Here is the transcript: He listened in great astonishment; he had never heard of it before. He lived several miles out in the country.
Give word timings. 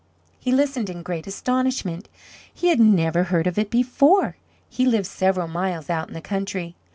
He 0.39 0.51
listened 0.51 0.89
in 0.89 1.03
great 1.03 1.27
astonishment; 1.27 2.09
he 2.51 2.69
had 2.69 2.79
never 2.79 3.25
heard 3.25 3.45
of 3.45 3.59
it 3.59 3.69
before. 3.69 4.35
He 4.67 4.83
lived 4.87 5.05
several 5.05 5.47
miles 5.47 5.91
out 5.91 6.07
in 6.07 6.15
the 6.15 6.21
country. 6.21 6.75